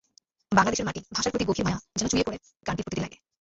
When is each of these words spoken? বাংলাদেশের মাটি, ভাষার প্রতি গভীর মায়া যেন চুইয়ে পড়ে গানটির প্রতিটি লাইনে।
বাংলাদেশের 0.51 0.85
মাটি, 0.85 1.01
ভাষার 1.15 1.31
প্রতি 1.31 1.45
গভীর 1.45 1.65
মায়া 1.65 1.79
যেন 1.97 2.07
চুইয়ে 2.07 2.25
পড়ে 2.27 2.37
গানটির 2.67 2.85
প্রতিটি 2.85 3.01
লাইনে। 3.01 3.17